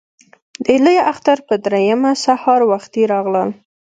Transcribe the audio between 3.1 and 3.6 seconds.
راغلل.